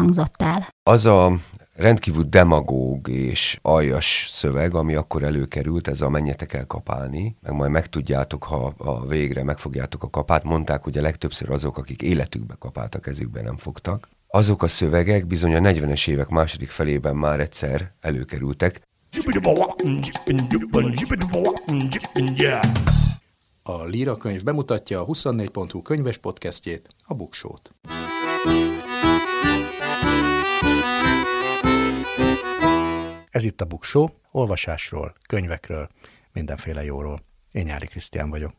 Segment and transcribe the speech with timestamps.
[0.00, 0.68] hangzott el.
[0.82, 1.32] Az a
[1.76, 7.70] rendkívül demagóg és aljas szöveg, ami akkor előkerült, ez a menjetek el kapálni, meg majd
[7.70, 10.44] megtudjátok, ha a végre megfogjátok a kapát.
[10.44, 14.08] Mondták, hogy a legtöbbször azok, akik életükbe kapát a kezükbe nem fogtak.
[14.26, 18.80] Azok a szövegek bizony a 40-es évek második felében már egyszer előkerültek.
[23.62, 27.70] A Líra könyv bemutatja a 24.hu könyves podcastjét, a Buksót.
[33.30, 35.88] Ez itt a Buksó, olvasásról, könyvekről,
[36.32, 37.20] mindenféle jóról.
[37.52, 38.52] Én Nyári Krisztián vagyok.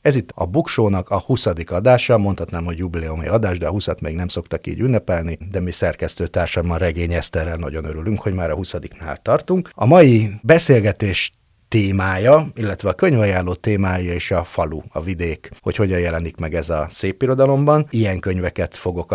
[0.00, 1.46] Ez itt a Buksónak a 20.
[1.66, 5.72] adása, mondhatnám, hogy jubileumi adás, de a 20 még nem szoktak így ünnepelni, de mi
[5.72, 9.70] szerkesztőtársammal Regény Eszterrel nagyon örülünk, hogy már a 20 nál tartunk.
[9.74, 11.32] A mai beszélgetés
[11.72, 16.68] témája, illetve a könyvajánló témája és a falu, a vidék, hogy hogyan jelenik meg ez
[16.68, 17.86] a szép irodalomban.
[17.90, 19.12] Ilyen könyveket fogok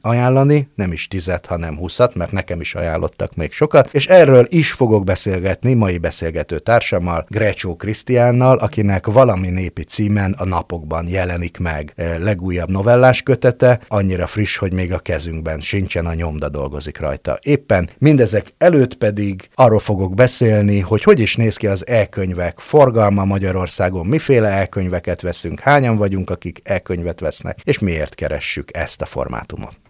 [0.00, 4.72] ajánlani, nem is tizet, hanem huszat, mert nekem is ajánlottak még sokat, és erről is
[4.72, 11.92] fogok beszélgetni mai beszélgető társammal, Grecsó Krisztiánnal, akinek valami népi címen a napokban jelenik meg
[11.96, 17.38] e, legújabb novellás kötete, annyira friss, hogy még a kezünkben sincsen, a nyomda dolgozik rajta.
[17.42, 23.24] Éppen mindezek előtt pedig arról fogok beszélni, hogy hogy is néz ki az e-könyvek forgalma
[23.24, 29.80] Magyarországon, miféle e-könyveket veszünk, hányan vagyunk, akik e-könyvet vesznek, és miért keressük ezt a formátumot.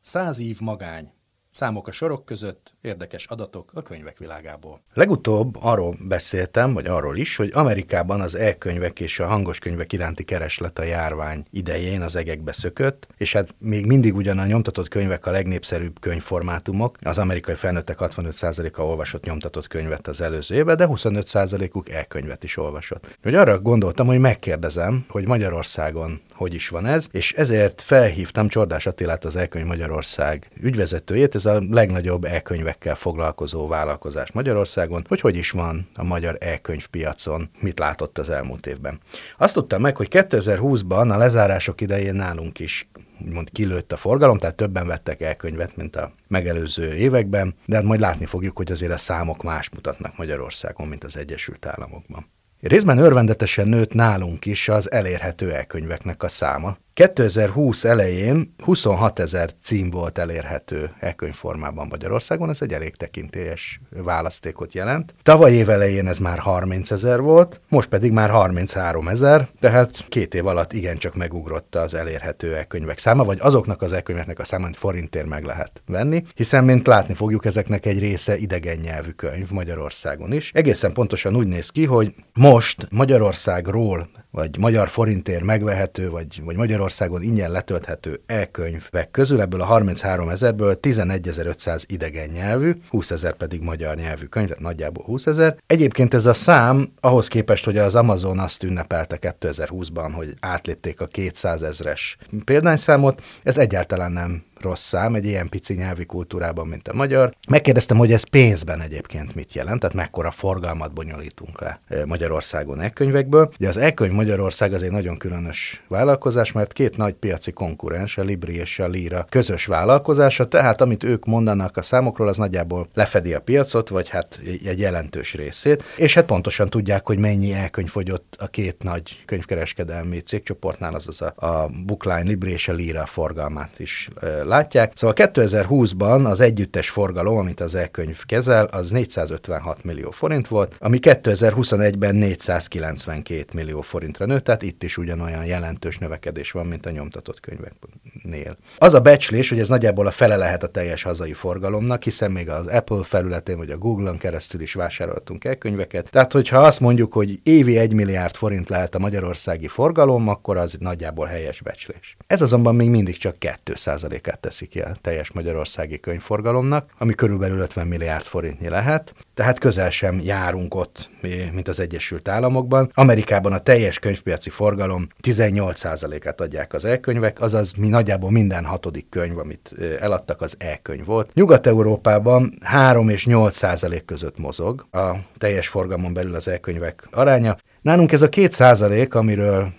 [0.00, 1.12] Száz év magány.
[1.52, 4.80] Számok a sorok között, érdekes adatok a könyvek világából.
[4.94, 10.24] Legutóbb arról beszéltem, vagy arról is, hogy Amerikában az e-könyvek és a hangos könyvek iránti
[10.24, 15.26] kereslet a járvány idején az egekbe szökött, és hát még mindig ugyan a nyomtatott könyvek
[15.26, 16.96] a legnépszerűbb könyvformátumok.
[17.02, 23.18] Az amerikai felnőttek 65%-a olvasott nyomtatott könyvet az előző évben, de 25%-uk e-könyvet is olvasott.
[23.22, 28.86] Hogy arra gondoltam, hogy megkérdezem, hogy Magyarországon hogy is van ez, és ezért felhívtam Csordás
[28.86, 35.50] Attilát, az e-könyv Magyarország ügyvezetőjét, ez a legnagyobb e-könyvekkel foglalkozó vállalkozás Magyarországon, hogy hogy is
[35.50, 38.98] van a magyar e-könyv piacon, mit látott az elmúlt évben.
[39.38, 42.88] Azt tudtam meg, hogy 2020-ban a lezárások idején nálunk is
[43.32, 47.84] mond kilőtt a forgalom, tehát többen vettek el könyvet, mint a megelőző években, de hát
[47.84, 52.26] majd látni fogjuk, hogy azért a számok más mutatnak Magyarországon, mint az Egyesült Államokban.
[52.60, 56.76] Részben örvendetesen nőtt nálunk is az elérhető elkönyveknek a száma.
[57.00, 65.14] 2020 elején 26 ezer cím volt elérhető e-könyvformában Magyarországon, ez egy elég tekintélyes választékot jelent.
[65.22, 70.34] Tavaly év elején ez már 30 ezer volt, most pedig már 33 ezer, tehát két
[70.34, 74.76] év alatt igencsak megugrott az elérhető e-könyvek száma, vagy azoknak az e-könyveknek a száma, amit
[74.76, 80.32] forintért meg lehet venni, hiszen, mint látni fogjuk, ezeknek egy része idegen nyelvű könyv Magyarországon
[80.32, 80.50] is.
[80.54, 87.22] Egészen pontosan úgy néz ki, hogy most Magyarországról vagy magyar forintért megvehető, vagy, vagy Magyarországon
[87.22, 93.96] ingyen letölthető e-könyvek közül, ebből a 33 ezerből 11.500 idegen nyelvű, 20 ezer pedig magyar
[93.96, 95.56] nyelvű könyv, tehát nagyjából 20 ezer.
[95.66, 101.06] Egyébként ez a szám ahhoz képest, hogy az Amazon azt ünnepelte 2020-ban, hogy átlépték a
[101.06, 106.94] 200 ezres példányszámot, ez egyáltalán nem rossz szám egy ilyen pici nyelvi kultúrában, mint a
[106.94, 107.34] magyar.
[107.48, 113.52] Megkérdeztem, hogy ez pénzben egyébként mit jelent, tehát mekkora forgalmat bonyolítunk le Magyarországon e-könyvekből.
[113.58, 118.22] Ugye az e-könyv Magyarország az egy nagyon különös vállalkozás, mert két nagy piaci konkurens, a
[118.22, 123.34] Libri és a Lira közös vállalkozása, tehát amit ők mondanak a számokról, az nagyjából lefedi
[123.34, 128.36] a piacot, vagy hát egy jelentős részét, és hát pontosan tudják, hogy mennyi e-könyv fogyott
[128.38, 134.08] a két nagy könyvkereskedelmi cégcsoportnál, azaz a, a Bookline, Libri és a Lira forgalmát is
[134.50, 134.92] látják.
[134.94, 140.98] Szóval 2020-ban az együttes forgalom, amit az e-könyv kezel, az 456 millió forint volt, ami
[141.02, 147.40] 2021-ben 492 millió forintra nőtt, tehát itt is ugyanolyan jelentős növekedés van, mint a nyomtatott
[147.40, 148.56] könyveknél.
[148.78, 152.48] Az a becslés, hogy ez nagyjából a fele lehet a teljes hazai forgalomnak, hiszen még
[152.48, 156.10] az Apple felületén vagy a Google-on keresztül is vásároltunk el könyveket.
[156.10, 160.76] Tehát, hogyha azt mondjuk, hogy évi 1 milliárd forint lehet a magyarországi forgalom, akkor az
[160.78, 162.16] nagyjából helyes becslés.
[162.26, 167.86] Ez azonban még mindig csak 2%-át teszi ki a teljes magyarországi könyvforgalomnak, ami körülbelül 50
[167.86, 169.14] milliárd forintnyi lehet.
[169.34, 171.08] tehát közel sem járunk ott,
[171.52, 172.90] mint az Egyesült Államokban.
[172.94, 179.38] Amerikában a teljes könyvpiaci forgalom 18%-át adják az e-könyvek, azaz mi nagyjából minden hatodik könyv,
[179.38, 181.34] amit eladtak, az e-könyv volt.
[181.34, 187.56] Nyugat-Európában 3 és 8 százalék között mozog a teljes forgalmon belül az e-könyvek aránya.
[187.82, 189.72] Nálunk ez a két százalék, amiről,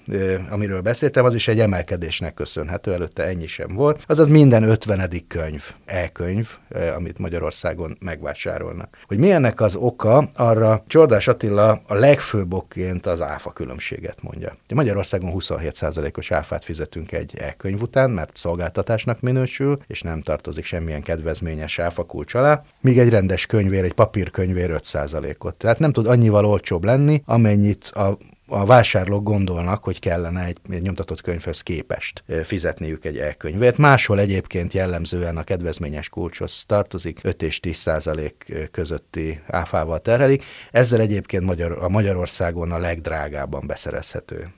[0.50, 4.04] amiről beszéltem, az is egy emelkedésnek köszönhető, előtte ennyi sem volt.
[4.08, 6.50] Azaz minden ötvenedik könyv, e-könyv,
[6.96, 8.98] amit Magyarországon megvásárolnak.
[9.08, 14.52] Hogy mi ennek az oka, arra Csordás Attila a legfőbb okként az áfa különbséget mondja.
[14.74, 21.80] Magyarországon 27%-os áfát fizetünk egy e-könyv után, mert szolgáltatásnak minősül, és nem tartozik semmilyen kedvezményes
[21.80, 25.58] áfa kulcs alá, míg egy rendes könyvér, egy papírkönyvér 5%-ot.
[25.58, 28.18] Tehát nem tud annyival olcsóbb lenni, amennyit a
[28.52, 33.78] a vásárlók gondolnak, hogy kellene egy, egy nyomtatott könyvhöz képest fizetniük egy e-könyvet.
[33.78, 40.44] Máshol egyébként jellemzően a kedvezményes kulcshoz tartozik, 5 és 10 százalék közötti áfával terhelik.
[40.72, 44.54] Ezzel egyébként Magyar, a Magyarországon a legdrágábban beszerezhető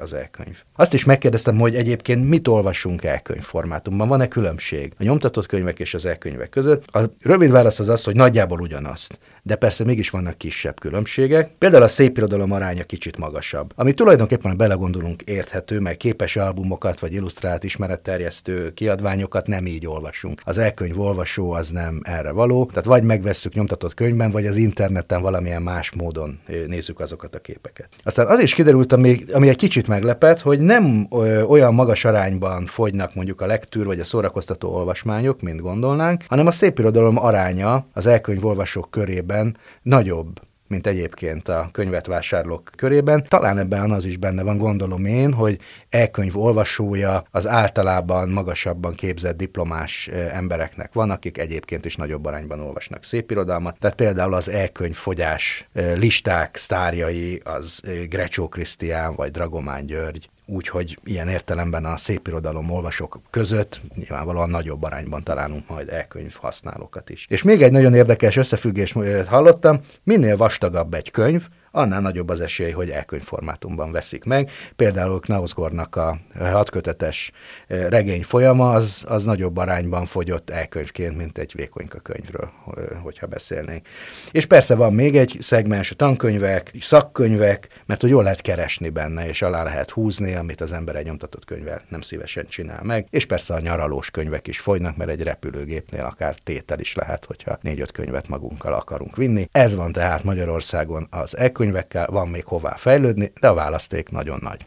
[0.00, 0.62] az elkönyv.
[0.76, 5.94] Azt is megkérdeztem, hogy egyébként mit olvasunk elkönyv formátumban, van-e különbség a nyomtatott könyvek és
[5.94, 6.86] az elkönyvek között?
[6.86, 11.50] A rövid válasz az az, hogy nagyjából ugyanazt, de persze mégis vannak kisebb különbségek.
[11.58, 17.00] Például a szép irodalom aránya kicsit magasabb, ami tulajdonképpen, ha belegondolunk, érthető, mert képes albumokat
[17.00, 20.40] vagy illusztrált ismeretterjesztő kiadványokat nem így olvasunk.
[20.44, 25.22] Az elkönyv olvasó az nem erre való, tehát vagy megvesszük nyomtatott könyvben, vagy az interneten
[25.22, 27.88] valamilyen más módon nézzük azokat a képeket.
[28.02, 31.08] Aztán az is kiderült, ami, ami egy kicsit meglepett, hogy nem
[31.48, 36.50] olyan magas arányban fogynak mondjuk a lektűr vagy a szórakoztató olvasmányok, mint gondolnánk, hanem a
[36.50, 39.34] szépirodalom aránya az elkönyvolvasók körében
[39.82, 43.24] nagyobb mint egyébként a könyvet vásárlók körében.
[43.28, 49.36] Talán ebben az is benne van, gondolom én, hogy e-könyv olvasója az általában magasabban képzett
[49.36, 53.78] diplomás embereknek van, akik egyébként is nagyobb arányban olvasnak szépirodalmat.
[53.78, 61.28] Tehát például az e-könyv fogyás listák sztárjai az Grecsó Krisztián vagy Dragomán György, úgyhogy ilyen
[61.28, 67.26] értelemben a szépirodalom olvasók között nyilvánvalóan nagyobb arányban találunk majd elkönyv használókat is.
[67.28, 68.94] És még egy nagyon érdekes összefüggés
[69.26, 74.50] hallottam, minél vastagabb egy könyv, annál nagyobb az esély, hogy elkönyvformátumban veszik meg.
[74.76, 77.32] Például Knausgornak a hatkötetes
[77.66, 83.26] eh, regény folyama az, az nagyobb arányban fogyott elkönyvként, mint egy vékonyka könyvről, eh, hogyha
[83.26, 83.86] beszélnénk.
[84.30, 89.28] És persze van még egy szegmens, a tankönyvek, szakkönyvek, mert hogy jól lehet keresni benne,
[89.28, 93.06] és alá lehet húzni, amit az ember egy nyomtatott könyvvel nem szívesen csinál meg.
[93.10, 97.58] És persze a nyaralós könyvek is fogynak, mert egy repülőgépnél akár tétel is lehet, hogyha
[97.60, 99.48] négy-öt könyvet magunkkal akarunk vinni.
[99.52, 104.38] Ez van tehát Magyarországon az e könyvekkel van még hová fejlődni, de a választék nagyon
[104.42, 104.66] nagy.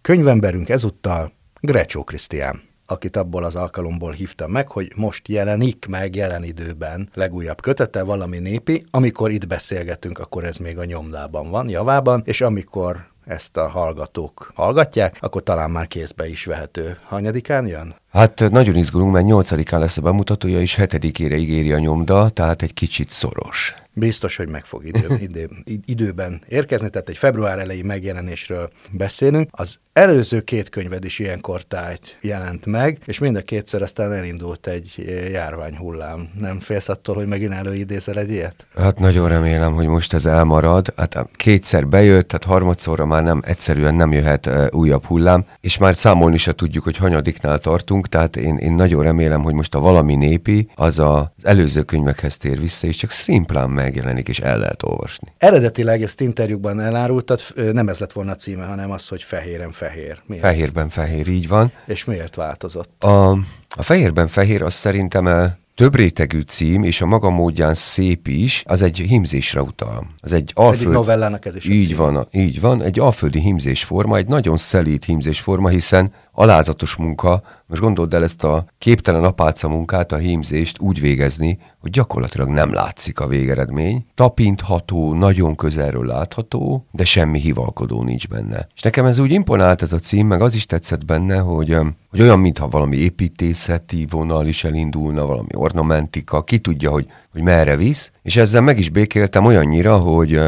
[0.00, 6.44] Könyvemberünk ezúttal Grecsó Krisztián akit abból az alkalomból hívtam meg, hogy most jelenik meg jelen
[6.44, 8.84] időben legújabb kötete, valami népi.
[8.90, 14.52] Amikor itt beszélgetünk, akkor ez még a nyomdában van, javában, és amikor ezt a hallgatók
[14.54, 16.98] hallgatják, akkor talán már kézbe is vehető.
[17.04, 17.94] Hanyadikán jön?
[18.10, 22.74] Hát nagyon izgulunk, mert nyolcadikán lesz a bemutatója, és hetedikére ígéri a nyomda, tehát egy
[22.74, 23.74] kicsit szoros.
[23.92, 25.48] Biztos, hogy meg fog idő, idő,
[25.84, 29.48] időben érkezni, tehát egy február elejé megjelenésről beszélünk.
[29.50, 34.66] Az előző két könyved is ilyen kortájt jelent meg, és mind a kétszer aztán elindult
[34.66, 34.94] egy
[35.32, 36.28] járványhullám.
[36.40, 38.66] Nem félsz attól, hogy megint előidézel egy ilyet?
[38.76, 40.92] Hát nagyon remélem, hogy most ez elmarad.
[40.96, 45.96] Hát kétszer bejött, tehát harmadszorra már nem, egyszerűen nem jöhet uh, újabb hullám, és már
[45.96, 50.14] számolni se tudjuk, hogy hanyadiknál tartunk, tehát én, én nagyon remélem, hogy most a valami
[50.14, 55.32] népi az az előző könyvekhez tér vissza, és csak szimplán megjelenik, és el lehet olvasni.
[55.38, 60.22] Eredetileg ezt interjúkban elárultad, nem ez lett volna a címe, hanem az, hogy fehéren fehér.
[60.26, 60.44] Miért?
[60.44, 61.72] Fehérben fehér, így van.
[61.86, 63.04] És miért változott?
[63.04, 63.30] A,
[63.76, 68.82] a fehérben fehér az szerintem több rétegű cím, és a maga módján szép is, az
[68.82, 70.06] egy himzésre utal.
[70.20, 70.86] Az egy alföld...
[70.86, 75.68] Egy novellának ez is Így van, így van, egy alföldi himzésforma, egy nagyon szelíd himzésforma,
[75.68, 81.58] hiszen alázatos munka, most gondold el ezt a képtelen apáca munkát, a hímzést úgy végezni,
[81.80, 88.68] hogy gyakorlatilag nem látszik a végeredmény, tapintható, nagyon közelről látható, de semmi hivalkodó nincs benne.
[88.74, 91.76] És nekem ez úgy imponált ez a cím, meg az is tetszett benne, hogy,
[92.10, 97.76] hogy olyan, mintha valami építészeti vonal is elindulna, valami ornamentika, ki tudja, hogy, hogy merre
[97.76, 100.40] visz, és ezzel meg is békéltem olyannyira, hogy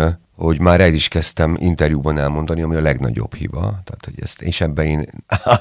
[0.44, 3.60] hogy már el is kezdtem interjúban elmondani, ami a legnagyobb hiba.
[3.60, 5.08] Tehát, hogy ezt, és ebben én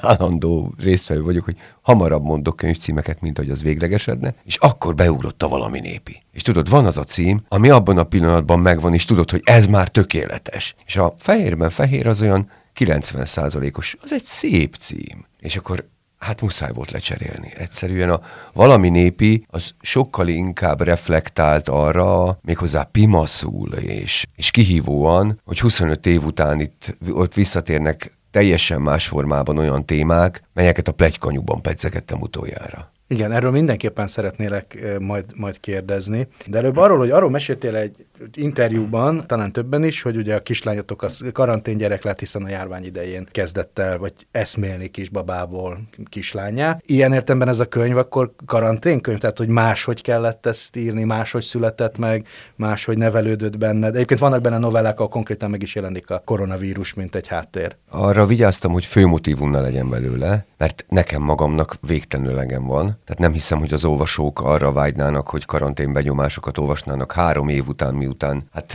[0.00, 5.48] állandó résztvevő vagyok, hogy hamarabb mondok könyvcímeket, mint hogy az véglegesedne, és akkor beugrott a
[5.48, 6.22] valami népi.
[6.32, 9.66] És tudod, van az a cím, ami abban a pillanatban megvan, és tudod, hogy ez
[9.66, 10.74] már tökéletes.
[10.86, 15.26] És a fehérben fehér az olyan 90%-os, az egy szép cím.
[15.38, 15.84] És akkor
[16.22, 17.52] hát muszáj volt lecserélni.
[17.56, 18.20] Egyszerűen a
[18.52, 26.24] valami népi az sokkal inkább reflektált arra, méghozzá pimaszul és, és kihívóan, hogy 25 év
[26.24, 32.91] után itt ott visszatérnek teljesen más formában olyan témák, melyeket a plegykanyúban pedzegettem utoljára.
[33.12, 36.28] Igen, erről mindenképpen szeretnélek majd, majd kérdezni.
[36.46, 41.02] De előbb arról, hogy arról meséltél egy interjúban, talán többen is, hogy ugye a kislányotok
[41.02, 46.78] az karantén gyerek lett, hiszen a járvány idején kezdett el, vagy eszmélni kisbabából kislányá.
[46.86, 51.98] Ilyen értemben ez a könyv akkor karanténkönyv, tehát hogy máshogy kellett ezt írni, máshogy született
[51.98, 52.26] meg,
[52.56, 53.94] máshogy nevelődött benned.
[53.94, 57.76] Egyébként vannak benne novellák, ahol konkrétan meg is jelenik a koronavírus, mint egy háttér.
[57.90, 62.98] Arra vigyáztam, hogy főmotívum ne legyen belőle, mert nekem magamnak végtelenül legem van.
[63.04, 68.48] Tehát nem hiszem, hogy az olvasók arra vágynának, hogy karanténbenyomásokat olvasnának három év után, miután
[68.52, 68.74] hát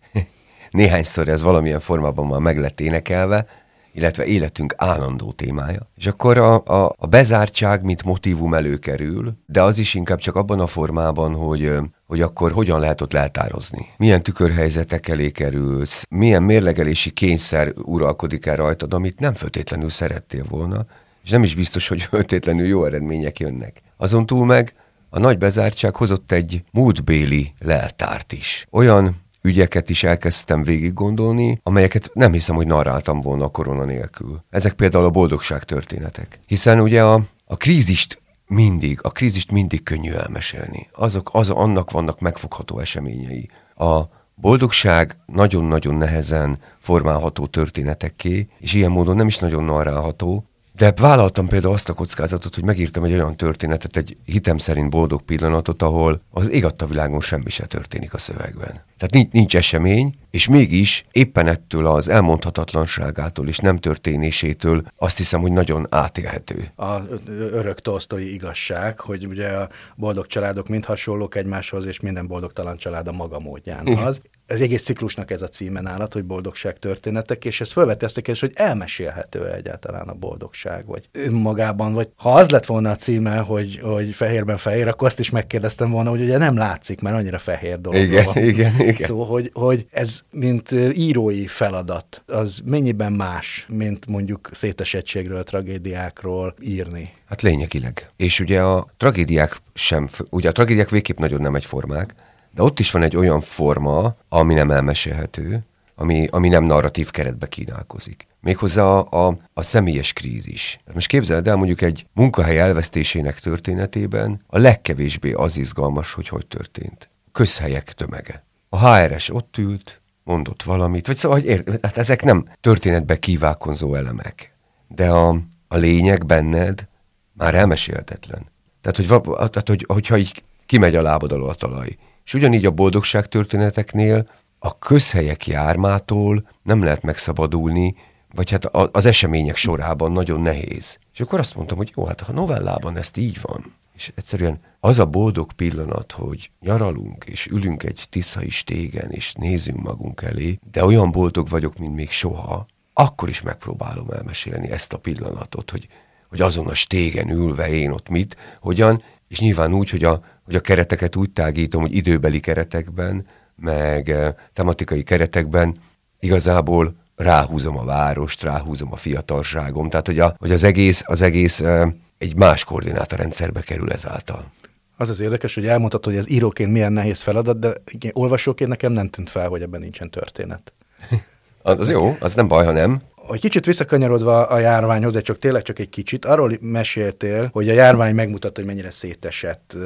[0.70, 3.46] néhányszor ez valamilyen formában már meg lett énekelve,
[3.92, 5.90] illetve életünk állandó témája.
[5.96, 10.60] És akkor a, a, a bezártság, mint motivum előkerül, de az is inkább csak abban
[10.60, 11.72] a formában, hogy,
[12.06, 13.88] hogy akkor hogyan lehet ott leltározni.
[13.96, 20.86] Milyen tükörhelyzetek elé kerülsz, milyen mérlegelési kényszer uralkodik el rajtad, amit nem föltétlenül szerettél volna,
[21.24, 23.82] és nem is biztos, hogy föltétlenül jó eredmények jönnek.
[23.96, 24.72] Azon túl meg
[25.10, 28.66] a nagy bezártság hozott egy múltbéli leltárt is.
[28.70, 34.44] Olyan ügyeket is elkezdtem végig gondolni, amelyeket nem hiszem, hogy narráltam volna a korona nélkül.
[34.50, 36.38] Ezek például a boldogság történetek.
[36.46, 40.88] Hiszen ugye a, a krízist mindig, a krízist mindig könnyű elmesélni.
[40.92, 43.48] Azok, az, annak vannak megfogható eseményei.
[43.74, 44.00] A
[44.34, 50.44] boldogság nagyon-nagyon nehezen formálható történetekké, és ilyen módon nem is nagyon narrálható,
[50.76, 55.22] de vállaltam például azt a kockázatot, hogy megírtam egy olyan történetet, egy hitem szerint boldog
[55.22, 58.84] pillanatot, ahol az ég a világon semmi se történik a szövegben.
[58.96, 65.40] Tehát nincs, nincs esemény, és mégis éppen ettől az elmondhatatlanságától és nem történésétől azt hiszem,
[65.40, 66.72] hogy nagyon átélhető.
[66.76, 72.76] A örök tolsztói igazság, hogy ugye a boldog családok mind hasonlók egymáshoz, és minden boldogtalan
[72.76, 77.44] család a maga módján az az egész ciklusnak ez a címe nálad, hogy boldogság történetek,
[77.44, 82.10] és ezt felvette ezt a kérdést, hogy elmesélhető -e egyáltalán a boldogság, vagy önmagában, vagy
[82.16, 86.10] ha az lett volna a címe, hogy, hogy fehérben fehér, akkor azt is megkérdeztem volna,
[86.10, 88.36] hogy ugye nem látszik, mert annyira fehér dolog igen, van.
[88.52, 88.94] Igen, igen.
[88.94, 97.12] Szóval, hogy, hogy ez, mint írói feladat, az mennyiben más, mint mondjuk szétesettségről, tragédiákról írni?
[97.28, 98.10] Hát lényegileg.
[98.16, 102.14] És ugye a tragédiák sem, ugye a tragédiák végképp nagyon nem egyformák,
[102.54, 107.48] de ott is van egy olyan forma, ami nem elmesélhető, ami, ami nem narratív keretbe
[107.48, 108.26] kínálkozik.
[108.40, 110.78] Méghozzá a, a, a személyes krízis.
[110.94, 117.08] Most képzeld el mondjuk egy munkahely elvesztésének történetében a legkevésbé az izgalmas, hogy hogy történt.
[117.32, 118.44] Közhelyek tömege.
[118.68, 123.94] A HRS ott ült, mondott valamit, vagy szóval, hogy ér, hát ezek nem történetbe kívánkozó
[123.94, 124.54] elemek.
[124.88, 125.28] De a,
[125.68, 126.88] a lényeg benned
[127.32, 128.46] már elmesélhetetlen.
[128.80, 132.70] Tehát, hogy, tehát, hogy, hogyha így kimegy a lábad alól a talaj, és ugyanígy a
[132.70, 134.26] boldogság történeteknél
[134.58, 137.94] a közhelyek jármától nem lehet megszabadulni,
[138.34, 140.98] vagy hát az események sorában nagyon nehéz.
[141.12, 144.98] És akkor azt mondtam, hogy jó, hát ha novellában ezt így van, és egyszerűen az
[144.98, 150.84] a boldog pillanat, hogy nyaralunk, és ülünk egy tiszai stégen, és nézünk magunk elé, de
[150.84, 155.88] olyan boldog vagyok, mint még soha, akkor is megpróbálom elmesélni ezt a pillanatot, hogy,
[156.28, 160.54] hogy azon a stégen ülve én ott mit, hogyan, és nyilván úgy, hogy a, hogy
[160.54, 165.76] a kereteket úgy tágítom, hogy időbeli keretekben, meg eh, tematikai keretekben
[166.20, 171.60] igazából ráhúzom a várost, ráhúzom a fiatalságom, tehát hogy, a, hogy az egész, az egész
[171.60, 174.52] eh, egy más koordinátorrendszerbe kerül ezáltal.
[174.96, 177.74] Az az érdekes, hogy elmondhatod, hogy ez íróként milyen nehéz feladat, de
[178.12, 180.72] olvasóként nekem nem tűnt fel, hogy ebben nincsen történet.
[181.62, 183.00] az jó, az nem baj, ha nem
[183.32, 187.72] hogy kicsit visszakanyarodva a járványhoz, de csak tényleg csak egy kicsit, arról meséltél, hogy a
[187.72, 189.76] járvány megmutatta, hogy mennyire szétesett,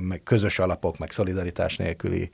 [0.00, 2.30] meg közös alapok, meg szolidaritás nélküli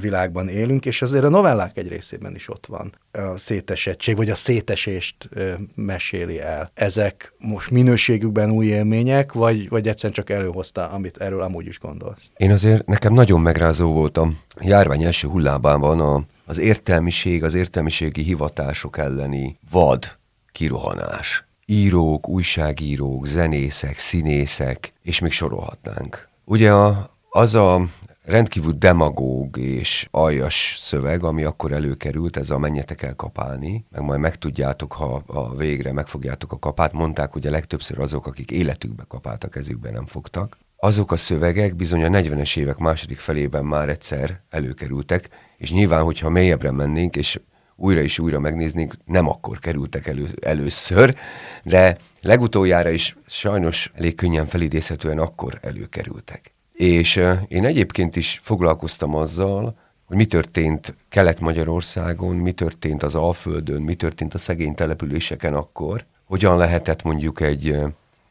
[0.00, 4.34] világban élünk, és azért a novellák egy részében is ott van a szétesettség, vagy a
[4.34, 5.28] szétesést
[5.74, 6.70] meséli el.
[6.74, 12.22] Ezek most minőségükben új élmények, vagy, vagy egyszerűen csak előhozta, amit erről amúgy is gondolsz?
[12.36, 14.38] Én azért nekem nagyon megrázó voltam.
[14.48, 20.16] A járvány első hullában van a az értelmiség, az értelmiségi hivatások elleni vad
[20.52, 21.44] kirohanás.
[21.66, 26.28] Írók, újságírók, zenészek, színészek, és még sorolhatnánk.
[26.44, 27.86] Ugye a, az a
[28.24, 34.20] rendkívül demagóg és aljas szöveg, ami akkor előkerült, ez a menjetek el kapálni, meg majd
[34.20, 36.92] megtudjátok, ha a végre megfogjátok a kapát.
[36.92, 40.58] Mondták ugye legtöbbször azok, akik életükbe kapát a kezükbe nem fogtak.
[40.76, 45.28] Azok a szövegek bizony a 40-es évek második felében már egyszer előkerültek,
[45.64, 47.40] és nyilván, hogyha mélyebbre mennénk, és
[47.76, 51.14] újra és újra megnéznénk, nem akkor kerültek elő, először,
[51.62, 56.52] de legutoljára is sajnos elég könnyen felidézhetően akkor előkerültek.
[56.72, 63.94] És én egyébként is foglalkoztam azzal, hogy mi történt Kelet-Magyarországon, mi történt az Alföldön, mi
[63.94, 67.78] történt a szegény településeken akkor, hogyan lehetett mondjuk egy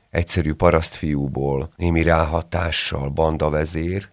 [0.10, 4.10] egyszerű parasztfiúból némi ráhatással bandavezér,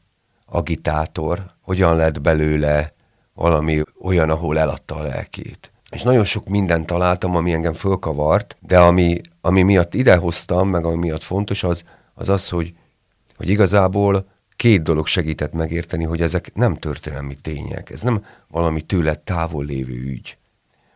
[0.46, 2.92] agitátor, hogyan lett belőle
[3.40, 5.72] valami olyan, ahol eladta a lelkét.
[5.90, 10.96] És nagyon sok mindent találtam, ami engem fölkavart, de ami, ami miatt idehoztam, meg ami
[10.96, 12.74] miatt fontos, az az, az hogy,
[13.36, 19.14] hogy igazából két dolog segített megérteni, hogy ezek nem történelmi tények, ez nem valami tőle
[19.14, 20.36] távol lévő ügy.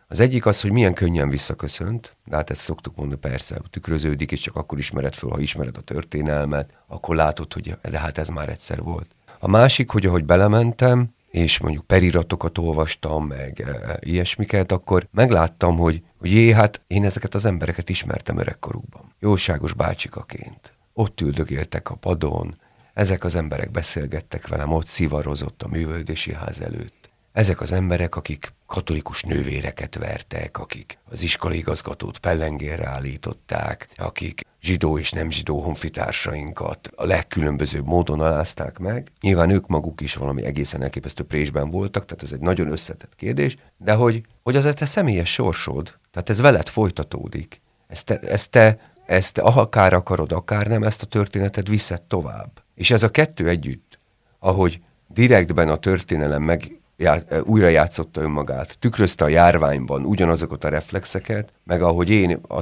[0.07, 4.39] Az egyik az, hogy milyen könnyen visszaköszönt, de hát ezt szoktuk mondani, persze, tükröződik, és
[4.39, 8.49] csak akkor ismered föl, ha ismered a történelmet, akkor látod, hogy de hát ez már
[8.49, 9.07] egyszer volt.
[9.39, 16.01] A másik, hogy ahogy belementem, és mondjuk periratokat olvastam, meg e, ilyesmiket, akkor megláttam, hogy,
[16.17, 19.15] hogy jé, hát én ezeket az embereket ismertem öregkorukban.
[19.19, 20.73] Jóságos bácsikaként.
[20.93, 22.59] Ott üldögéltek a padon,
[22.93, 27.04] ezek az emberek beszélgettek velem, ott szivarozott a művődési ház előtt.
[27.35, 34.97] Ezek az emberek, akik katolikus nővéreket vertek, akik az iskolai igazgatót pellengérre állították, akik zsidó
[34.97, 39.11] és nem zsidó honfitársainkat a legkülönbözőbb módon alázták meg.
[39.21, 43.57] Nyilván ők maguk is valami egészen elképesztő présben voltak, tehát ez egy nagyon összetett kérdés,
[43.77, 47.61] de hogy, hogy az a te személyes sorsod, tehát ez veled folytatódik.
[47.87, 52.63] Ezt te, ezt te, ezt te akár akarod, akár nem, ezt a történetet viszed tovább.
[52.75, 53.99] És ez a kettő együtt,
[54.39, 61.53] ahogy direktben a történelem meg já, újra játszotta önmagát, tükrözte a járványban ugyanazokat a reflexeket,
[61.63, 62.61] meg ahogy én a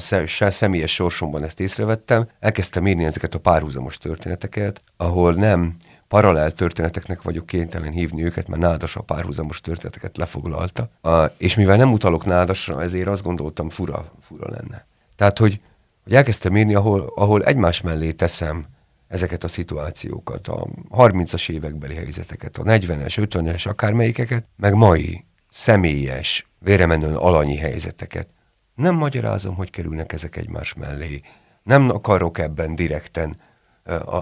[0.49, 5.75] személyes sorsomban ezt észrevettem, elkezdtem írni ezeket a párhuzamos történeteket, ahol nem
[6.07, 10.89] paralel történeteknek vagyok kénytelen hívni őket, mert Nádas a párhuzamos történeteket lefoglalta.
[11.01, 14.85] A, és mivel nem utalok Nádasra, ezért azt gondoltam fura, fura lenne.
[15.15, 15.59] Tehát, hogy,
[16.03, 18.65] hogy elkezdtem írni, ahol, ahol egymás mellé teszem
[19.13, 27.15] ezeket a szituációkat, a 30-as évekbeli helyzeteket, a 40-es, 50-es, akármelyikeket, meg mai személyes, véremenően
[27.15, 28.27] alanyi helyzeteket.
[28.75, 31.21] Nem magyarázom, hogy kerülnek ezek egymás mellé.
[31.63, 33.39] Nem akarok ebben direkten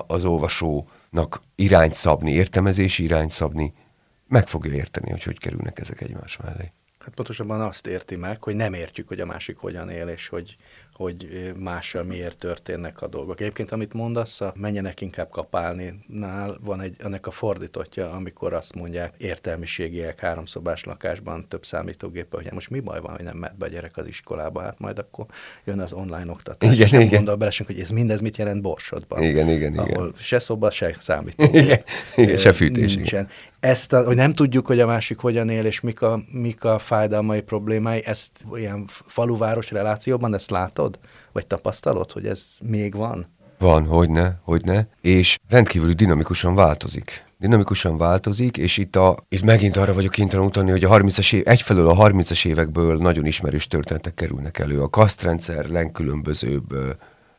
[0.08, 3.74] az olvasónak irányt szabni, értelmezési irányt szabni.
[4.28, 6.72] Meg fogja érteni, hogy hogy kerülnek ezek egymás mellé.
[7.00, 10.58] Hát pontosabban azt érti meg, hogy nem értjük, hogy a másik hogyan él, és hogy
[11.02, 13.42] hogy mással miért történnek a dolgok.
[13.42, 18.76] Egyébként, amit mondasz, a menjenek inkább kapálni, nál van egy, ennek a fordítottja, amikor azt
[18.76, 23.66] mondják értelmiségiek háromszobás lakásban több számítógép, hogy most mi baj van, hogy nem mehet be
[23.66, 25.26] a gyerek az iskolába, hát majd akkor
[25.66, 26.74] jön az online oktatás.
[26.74, 27.14] Igen, és nem igen.
[27.14, 29.24] gondol bele, hogy ez mindez mit jelent Borsodban.
[29.24, 29.86] Igen, igen, igen.
[29.86, 31.64] Ahol se szoba, se számítógép.
[31.64, 31.84] Igen,
[32.16, 32.96] igen, se fűtés.
[32.96, 33.20] Nincsen.
[33.20, 36.64] Igen ezt, a, hogy nem tudjuk, hogy a másik hogyan él, és mik a, mik
[36.64, 40.91] a fájdalmai problémái, ezt ilyen faluváros relációban ezt látod?
[41.32, 43.28] Vagy tapasztalod, hogy ez még van?
[43.60, 47.26] Van, hogyne, hogyne, és rendkívül dinamikusan változik.
[47.38, 51.42] Dinamikusan változik, és itt, a, itt megint arra vagyok kénytelen utalni, hogy a 30-as év,
[51.46, 54.82] egyfelől a 30-as évekből nagyon ismerős történetek kerülnek elő.
[54.82, 56.90] A kasztrendszer legkülönbözőbb ö,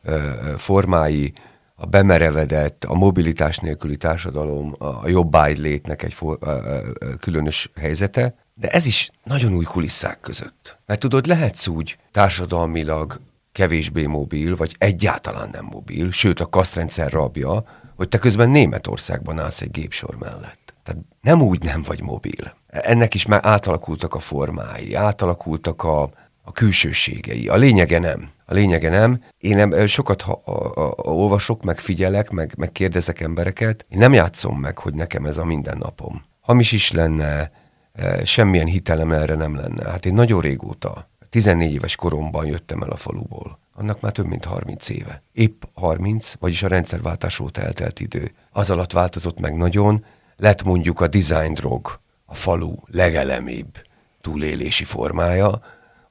[0.03, 0.19] ö,
[0.57, 1.33] formái,
[1.75, 6.81] a bemerevedett, a mobilitás nélküli társadalom, a jobbágy létnek egy for, a, a, a
[7.19, 10.77] különös helyzete, de ez is nagyon új kulisszák között.
[10.85, 13.19] Mert tudod, lehetsz úgy társadalmilag
[13.53, 17.63] kevésbé mobil, vagy egyáltalán nem mobil, sőt a kasztrendszer rabja,
[17.95, 20.73] hogy te közben Németországban állsz egy gépsor mellett.
[20.83, 22.55] Tehát nem úgy nem vagy mobil.
[22.67, 26.01] Ennek is már átalakultak a formái, átalakultak a,
[26.41, 27.47] a külsőségei.
[27.47, 28.29] A lényege nem.
[28.45, 29.23] A lényege nem.
[29.37, 33.85] Én nem, sokat ha, a, a, a, olvasok, meg figyelek, meg, meg kérdezek embereket.
[33.89, 36.23] Én nem játszom meg, hogy nekem ez a mindennapom.
[36.41, 37.51] Hamis is lenne,
[37.93, 39.89] e, semmilyen hitelem erre nem lenne.
[39.89, 43.59] Hát én nagyon régóta, 14 éves koromban jöttem el a faluból.
[43.75, 45.23] Annak már több mint 30 éve.
[45.31, 48.31] Épp 30, vagyis a rendszerváltás óta eltelt idő.
[48.51, 53.81] Az alatt változott meg nagyon, lett mondjuk a design drog, a falu legelemibb
[54.21, 55.61] túlélési formája,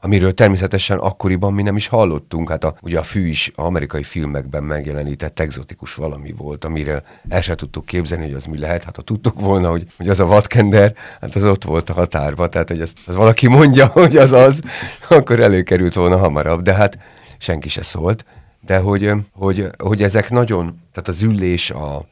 [0.04, 2.48] amiről természetesen akkoriban mi nem is hallottunk.
[2.48, 7.56] Hát a, ugye a fű is amerikai filmekben megjelenített egzotikus valami volt, amire el sem
[7.56, 8.84] tudtuk képzelni, hogy az mi lehet.
[8.84, 12.48] Hát ha tudtuk volna, hogy, hogy az a vadkender, hát az ott volt a határba,
[12.48, 14.60] tehát hogy az, az valaki mondja, hogy az az,
[15.08, 16.98] akkor előkerült volna hamarabb, de hát
[17.38, 18.24] senki se szólt.
[18.60, 22.06] De hogy, hogy, hogy ezek nagyon, tehát az üllés, a,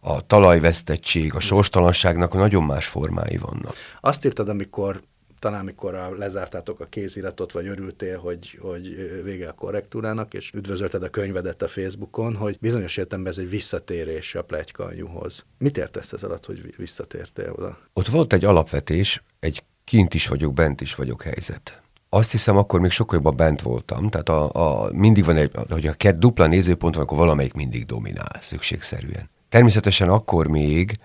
[0.00, 3.74] a talajvesztettség, a sorstalanságnak nagyon más formái vannak.
[4.00, 5.02] Azt írtad, amikor
[5.38, 11.10] talán mikor lezártátok a kéziratot, vagy örültél, hogy, hogy vége a korrektúrának, és üdvözölted a
[11.10, 15.44] könyvedet a Facebookon, hogy bizonyos értelemben ez egy visszatérés a plegyka anyuhoz.
[15.58, 17.78] Mit értesz ez alatt, hogy visszatértél oda?
[17.92, 21.80] Ott volt egy alapvetés, egy kint is vagyok, bent is vagyok helyzet.
[22.08, 24.08] Azt hiszem, akkor még sokkal jobban bent voltam.
[24.08, 27.86] Tehát a, a, mindig van egy, hogy a két dupla nézőpont van, akkor valamelyik mindig
[27.86, 29.30] dominál, szükségszerűen.
[29.48, 30.96] Természetesen akkor még,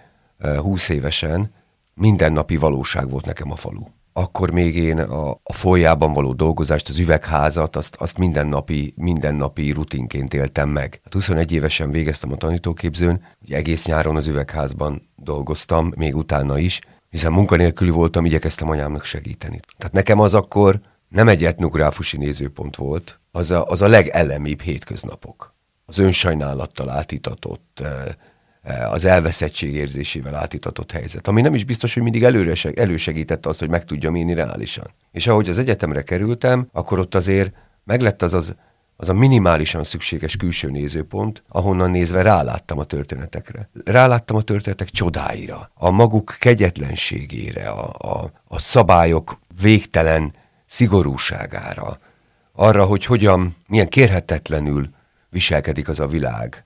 [0.58, 1.54] 20 évesen,
[1.94, 3.84] mindennapi valóság volt nekem a falu.
[4.14, 10.34] Akkor még én a, a folyában való dolgozást, az üvegházat, azt, azt mindennapi, mindennapi rutinként
[10.34, 11.00] éltem meg.
[11.04, 16.80] Hát 21 évesen végeztem a tanítóképzőn, ugye egész nyáron az üvegházban dolgoztam, még utána is,
[17.10, 19.60] hiszen munkanélküli voltam, igyekeztem anyámnak segíteni.
[19.78, 25.54] Tehát nekem az akkor nem egy etnográfusi nézőpont volt, az a, az a legelemibb hétköznapok.
[25.86, 28.06] Az önsajnálattal átítatott, eh,
[28.92, 33.70] az elveszettség érzésével átítatott helyzet, ami nem is biztos, hogy mindig előre, elősegítette azt, hogy
[33.70, 34.90] meg tudjam élni reálisan.
[35.12, 38.56] És ahogy az egyetemre kerültem, akkor ott azért meglett az az,
[38.96, 43.70] az a minimálisan szükséges külső nézőpont, ahonnan nézve ráláttam a történetekre.
[43.86, 50.34] Ráláttam a történetek csodáira, a maguk kegyetlenségére, a, a, a szabályok végtelen
[50.68, 52.00] szigorúságára,
[52.54, 54.90] arra, hogy hogyan, milyen kérhetetlenül
[55.30, 56.66] viselkedik az a világ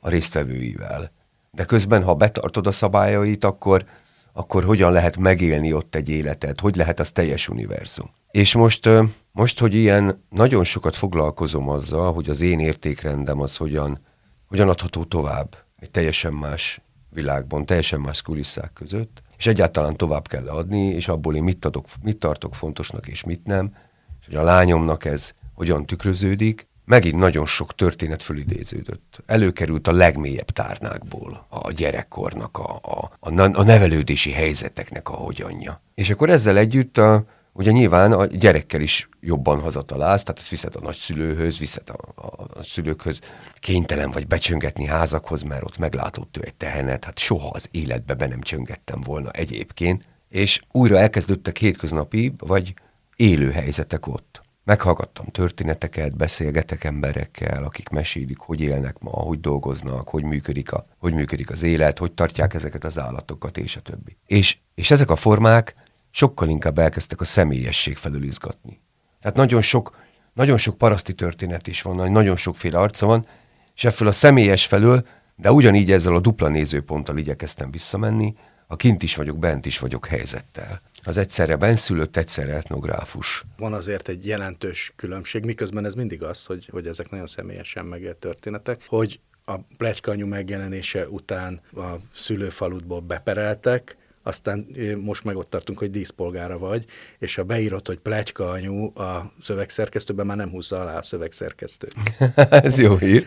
[0.00, 1.10] a résztvevőivel.
[1.56, 3.84] De közben, ha betartod a szabályait, akkor,
[4.32, 8.10] akkor hogyan lehet megélni ott egy életet, hogy lehet az teljes univerzum.
[8.30, 8.88] És most,
[9.32, 13.98] most, hogy ilyen nagyon sokat foglalkozom azzal, hogy az én értékrendem az hogyan,
[14.46, 20.48] hogyan adható tovább egy teljesen más világban, teljesen más kulisszák között, és egyáltalán tovább kell
[20.48, 23.74] adni, és abból én mit, adok, mit tartok fontosnak, és mit nem,
[24.20, 29.22] és hogy a lányomnak ez hogyan tükröződik, megint nagyon sok történet fölidéződött.
[29.26, 35.80] Előkerült a legmélyebb tárnákból a gyerekkornak, a, a, a, a nevelődési helyzeteknek a hogyanja.
[35.94, 40.76] És akkor ezzel együtt a, ugye nyilván a gyerekkel is jobban hazatalálsz, tehát ezt viszed
[40.76, 43.20] a nagyszülőhöz, viszed a, a, a szülőkhöz,
[43.58, 48.26] kénytelen vagy becsöngetni házakhoz, mert ott meglátott ő egy tehenet, hát soha az életbe be
[48.26, 52.74] nem csöngettem volna egyébként, és újra elkezdődtek hétköznapi vagy
[53.16, 54.35] élő helyzetek ott.
[54.66, 61.12] Meghallgattam történeteket, beszélgetek emberekkel, akik mesélik, hogy élnek ma, hogy dolgoznak, hogy működik, a, hogy
[61.12, 64.16] működik az élet, hogy tartják ezeket az állatokat, és a többi.
[64.26, 65.74] És, és ezek a formák
[66.10, 68.80] sokkal inkább elkezdtek a személyesség felül izgatni.
[69.20, 69.96] Tehát nagyon sok,
[70.32, 73.26] nagyon sok paraszti történet is van, nagyon sokféle arca van,
[73.74, 78.34] és ebből a személyes felől, de ugyanígy ezzel a dupla nézőponttal igyekeztem visszamenni,
[78.66, 80.80] a kint is vagyok, bent is vagyok helyzettel.
[81.06, 83.44] Az egyszerre benszülött, egyszerre etnográfus.
[83.56, 88.16] Van azért egy jelentős különbség, miközben ez mindig az, hogy, hogy ezek nagyon személyesen megélt
[88.16, 94.66] történetek, hogy a plegykanyu megjelenése után a szülőfaludból bepereltek, aztán
[95.00, 96.84] most meg ott tartunk, hogy díszpolgára vagy,
[97.18, 101.88] és ha beírod, hogy plegyka anyu a szövegszerkesztőben, már nem húzza alá a szövegszerkesztő.
[102.50, 103.24] Ez jó hír.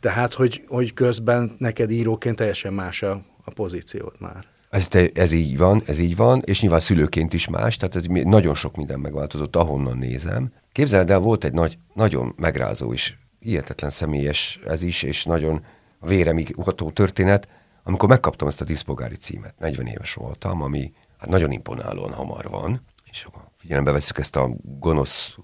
[0.00, 4.46] Tehát, hogy, hogy közben neked íróként teljesen más a, a pozíciót már.
[4.70, 8.02] Ez, te, ez így van, ez így van, és nyilván szülőként is más, tehát ez
[8.24, 10.52] nagyon sok minden megváltozott, ahonnan nézem.
[10.72, 15.64] Képzeld el, volt egy nagy, nagyon megrázó és hihetetlen személyes ez is, és nagyon
[16.00, 17.48] véremig uható történet,
[17.82, 22.80] amikor megkaptam ezt a diszpogári címet, 40 éves voltam, ami hát nagyon imponálóan hamar van,
[23.10, 23.26] és
[23.58, 25.36] figyelembe veszük ezt a gonosz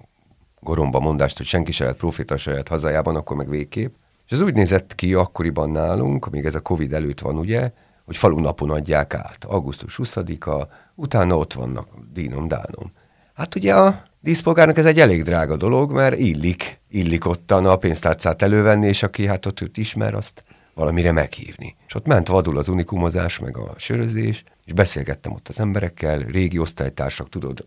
[0.61, 3.95] goromba mondást, hogy senki se lehet proféta saját hazájában, akkor meg végképp.
[4.27, 7.73] És ez úgy nézett ki akkoriban nálunk, még ez a Covid előtt van, ugye,
[8.07, 9.45] hogy falu napon adják át.
[9.45, 12.93] Augusztus 20-a, utána ott vannak dínom, dánom.
[13.35, 18.43] Hát ugye a díszpolgárnak ez egy elég drága dolog, mert illik, illik ottan a pénztárcát
[18.43, 21.77] elővenni, és aki hát ott őt ismer, azt valamire meghívni.
[21.87, 26.59] És ott ment vadul az unikumozás, meg a sörözés, és beszélgettem ott az emberekkel, régi
[26.59, 27.67] osztálytársak, tudod?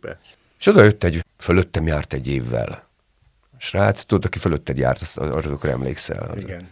[0.00, 0.34] Persze.
[0.58, 2.88] És oda jött egy, fölöttem járt egy évvel.
[3.52, 6.38] A srác, tudod, aki fölötted járt, azt, arra emlékszel.
[6.38, 6.68] Igen.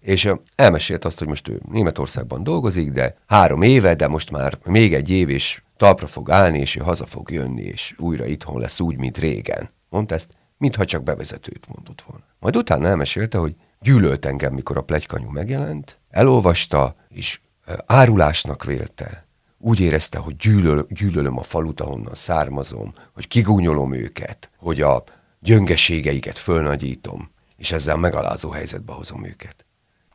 [0.00, 4.94] És elmesélt azt, hogy most ő Németországban dolgozik, de három éve, de most már még
[4.94, 8.80] egy év, és talpra fog állni, és ő haza fog jönni, és újra itthon lesz
[8.80, 9.70] úgy, mint régen.
[9.88, 12.24] Mondta ezt, mintha csak bevezetőt mondott volna.
[12.38, 17.40] Majd utána elmesélte, hogy gyűlölt engem, mikor a plegykanyú megjelent, elolvasta, és
[17.86, 19.26] árulásnak vélte.
[19.58, 25.04] Úgy érezte, hogy gyűlöl, gyűlölöm a falut, ahonnan származom, hogy kigúnyolom őket, hogy a
[25.40, 29.64] gyöngeségeiket fölnagyítom, és ezzel megalázó helyzetbe hozom őket.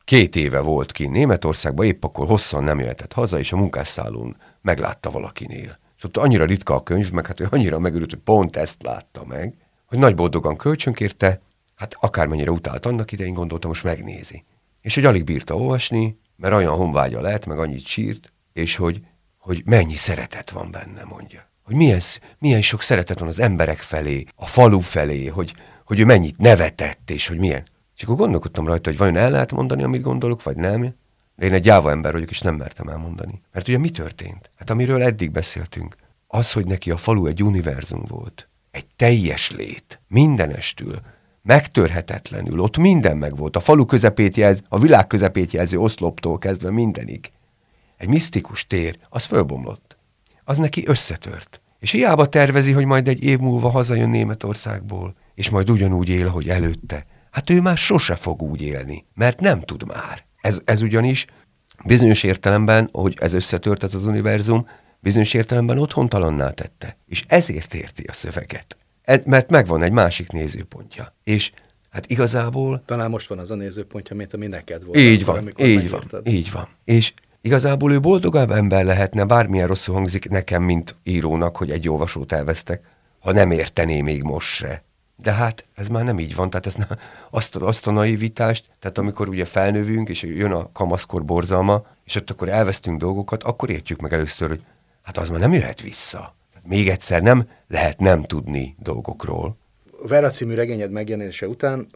[0.06, 5.10] Két éve volt ki Németországban, épp akkor hosszan nem jöhetett haza, és a munkásszállón meglátta
[5.10, 5.78] valakinél.
[5.96, 9.24] És ott annyira ritka a könyv, meg hát ő annyira megörült, hogy pont ezt látta
[9.24, 9.54] meg,
[9.86, 11.40] hogy nagy boldogan kölcsönkérte,
[11.74, 14.44] hát akármennyire utált annak idején, gondoltam, most megnézi.
[14.80, 19.00] És hogy alig bírta olvasni, mert olyan honvágya lett, meg annyit sírt, és hogy,
[19.38, 21.50] hogy mennyi szeretet van benne, mondja.
[21.62, 22.00] Hogy milyen,
[22.38, 27.10] milyen sok szeretet van az emberek felé, a falu felé, hogy, hogy ő mennyit nevetett,
[27.10, 27.64] és hogy milyen.
[27.96, 30.94] És akkor gondolkodtam rajta, hogy vajon el lehet mondani, amit gondolok, vagy nem.
[31.36, 33.42] De én egy gyáva ember vagyok, és nem mertem elmondani.
[33.52, 34.50] Mert ugye mi történt?
[34.56, 35.96] Hát amiről eddig beszéltünk.
[36.26, 40.94] az, hogy neki a falu egy univerzum volt, egy teljes lét, mindenestül,
[41.42, 43.56] megtörhetetlenül, ott minden meg volt.
[43.56, 47.30] A falu közepét jelz, a világ közepét jelző oszloptól kezdve mindenig.
[47.96, 49.96] Egy misztikus tér, az fölbomlott.
[50.44, 51.60] Az neki összetört.
[51.78, 56.48] És hiába tervezi, hogy majd egy év múlva hazajön Németországból, és majd ugyanúgy él, hogy
[56.48, 57.06] előtte.
[57.36, 60.24] Hát ő már sose fog úgy élni, mert nem tud már.
[60.40, 61.26] Ez, ez ugyanis
[61.84, 64.68] bizonyos értelemben, hogy ez összetört ez az univerzum,
[65.00, 66.96] bizonyos értelemben otthontalanná tette.
[67.06, 68.76] És ezért érti a szöveget.
[69.24, 71.14] Mert megvan egy másik nézőpontja.
[71.24, 71.52] És
[71.90, 72.82] hát igazából...
[72.86, 74.98] Talán most van az a nézőpontja, mint ami neked volt.
[74.98, 76.68] Így van, amikor így van, így van.
[76.84, 82.32] És igazából ő boldogabb ember lehetne, bármilyen rosszul hangzik nekem, mint írónak, hogy egy olvasót
[82.32, 82.84] elvesztek,
[83.18, 84.84] ha nem értené még most se.
[85.16, 86.86] De hát ez már nem így van, tehát ez ne,
[87.30, 92.30] azt, azt a naivitást, tehát amikor ugye felnövünk, és jön a kamaszkor borzalma, és ott
[92.30, 94.64] akkor elvesztünk dolgokat, akkor értjük meg először, hogy
[95.02, 96.34] hát az már nem jöhet vissza.
[96.52, 99.56] Tehát még egyszer nem lehet nem tudni dolgokról.
[100.02, 101.86] Vera című regényed megjelenése után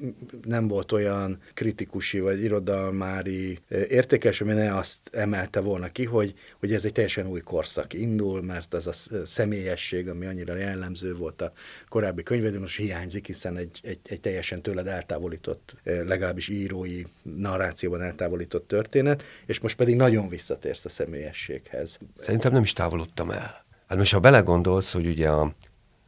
[0.42, 6.72] nem volt olyan kritikusi vagy irodalmári értékes, ami ne azt emelte volna ki, hogy, hogy
[6.72, 8.92] ez egy teljesen új korszak indul, mert az a
[9.24, 11.52] személyesség, ami annyira jellemző volt a
[11.88, 18.68] korábbi könyvedben, most hiányzik, hiszen egy, egy, egy teljesen tőled eltávolított, legalábbis írói narrációban eltávolított
[18.68, 21.98] történet, és most pedig nagyon visszatérsz a személyességhez.
[22.16, 23.64] Szerintem nem is távolodtam el.
[23.86, 25.54] Hát most ha belegondolsz, hogy ugye a,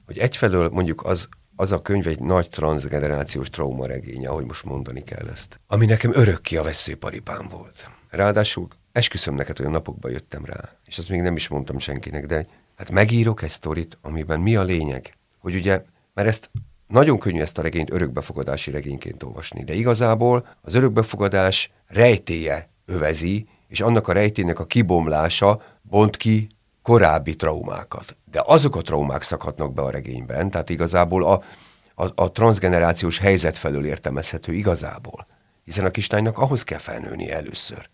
[0.06, 1.28] hogy egyfelől mondjuk az,
[1.62, 6.14] az a könyv egy nagy transgenerációs trauma regénye, ahogy most mondani kell ezt, ami nekem
[6.14, 7.90] örökké a veszőparipám volt.
[8.10, 12.46] Ráadásul esküszöm neked, olyan napokban jöttem rá, és azt még nem is mondtam senkinek, de
[12.76, 16.50] hát megírok egy sztorit, amiben mi a lényeg, hogy ugye, mert ezt
[16.86, 23.80] nagyon könnyű ezt a regényt örökbefogadási regényként olvasni, de igazából az örökbefogadás rejtéje övezi, és
[23.80, 26.46] annak a rejtének a kibomlása bont ki
[26.82, 28.16] korábbi traumákat.
[28.30, 31.42] De azok a traumák szakhatnak be a regényben, tehát igazából a,
[31.94, 35.26] a, a transgenerációs helyzet felől értelmezhető igazából.
[35.64, 37.88] Hiszen a kislánynak ahhoz kell felnőni először.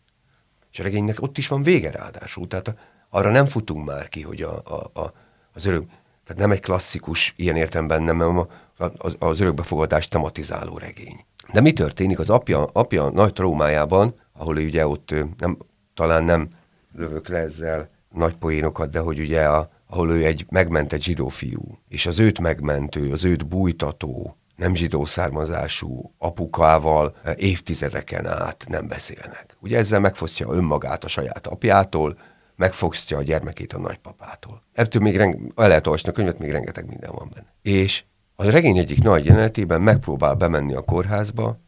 [0.72, 2.74] És a regénynek ott is van vége ráadásul, tehát
[3.10, 5.12] arra nem futunk már ki, hogy a, a, a,
[5.52, 5.84] az örök,
[6.24, 8.48] tehát nem egy klasszikus ilyen értelemben, nem
[8.96, 11.24] az, az örökbefogadás tematizáló regény.
[11.52, 15.58] De mi történik az apja, apja nagy traumájában, ahol ugye ott nem,
[15.94, 16.48] talán nem
[16.92, 21.78] lövök le ezzel nagy poénokat, de hogy ugye a, ahol ő egy megmentett zsidó fiú,
[21.88, 29.56] és az őt megmentő, az őt bújtató, nem zsidó származású apukával évtizedeken át nem beszélnek.
[29.60, 32.18] Ugye ezzel megfosztja önmagát a saját apjától,
[32.56, 34.62] megfosztja a gyermekét a nagypapától.
[34.72, 37.54] Ebből még reng- el lehet olvasni a könyvet, még rengeteg minden van benne.
[37.62, 38.04] És
[38.36, 41.60] a regény egyik nagy jelenetében megpróbál bemenni a kórházba,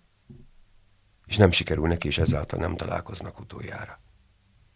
[1.26, 4.00] és nem sikerül neki, és ezáltal nem találkoznak utoljára.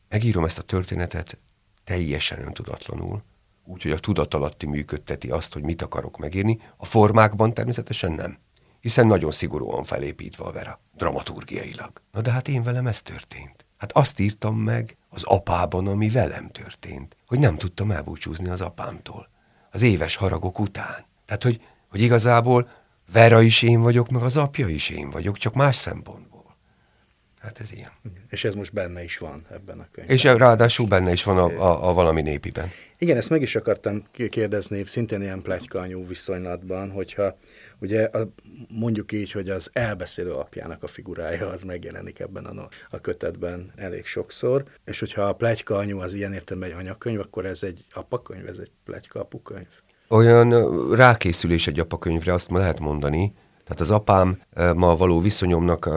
[0.09, 1.39] Megírom ezt a történetet
[1.85, 3.23] teljesen öntudatlanul,
[3.65, 8.39] úgyhogy a tudatalatti működteti azt, hogy mit akarok megírni, a formákban természetesen nem,
[8.81, 12.03] hiszen nagyon szigorúan felépítve a vera, dramaturgiailag.
[12.13, 13.65] Na de hát én velem ez történt.
[13.77, 19.29] Hát azt írtam meg az apában, ami velem történt, hogy nem tudtam elbúcsúzni az apámtól,
[19.71, 21.05] az éves haragok után.
[21.25, 22.69] Tehát, hogy, hogy igazából
[23.13, 26.34] Vera is én vagyok, meg az apja is én vagyok, csak más szempontból.
[27.45, 27.91] Hát ez ilyen.
[28.31, 30.17] És ez most benne is van ebben a könyvben.
[30.17, 32.69] És ráadásul benne is van a, a, a valami népiben.
[32.99, 37.39] Igen, ezt meg is akartam kérdezni, szintén ilyen plegykanyú viszonylatban, hogyha
[37.79, 38.29] ugye a,
[38.69, 44.07] mondjuk így, hogy az elbeszélő apjának a figurája az megjelenik ebben a, a kötetben elég
[44.07, 48.59] sokszor, és hogyha a plegykaanyú az ilyen értelemben egy anyakönyv, akkor ez egy apakönyv, ez
[48.59, 49.69] egy plegyka apukönyv?
[50.09, 50.51] Olyan
[50.95, 54.41] rákészülés egy apakönyvre, azt lehet mondani, tehát az apám
[54.75, 55.91] ma való viszonyomnak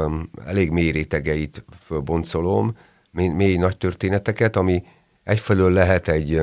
[0.46, 2.78] elég mély rétegeit fölboncolom,
[3.12, 4.84] mély, mély nagy történeteket, ami
[5.24, 6.42] egyfelől lehet egy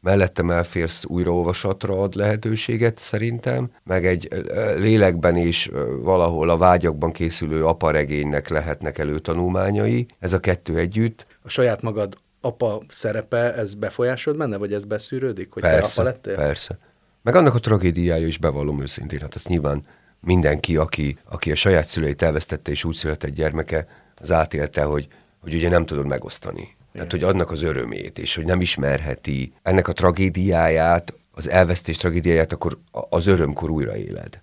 [0.00, 4.28] mellettem elférsz újraolvasatra ad lehetőséget szerintem, meg egy
[4.76, 5.70] lélekben is
[6.02, 11.26] valahol a vágyakban készülő aparegénynek lehetnek előtanulmányai, ez a kettő együtt.
[11.42, 16.10] A saját magad apa szerepe, ez befolyásod benne, vagy ez beszűrődik, hogy persze, te apa
[16.10, 16.34] lettél?
[16.34, 16.78] Persze,
[17.22, 19.82] Meg annak a tragédiája is bevallom őszintén, hát ezt nyilván
[20.24, 25.08] mindenki, aki, aki a saját szüleit elvesztette és úgy született gyermeke, az átélte, hogy,
[25.40, 26.76] hogy ugye nem tudod megosztani.
[26.92, 32.52] Tehát, hogy adnak az örömét, és hogy nem ismerheti ennek a tragédiáját, az elvesztés tragédiáját,
[32.52, 34.42] akkor az örömkor újra éled.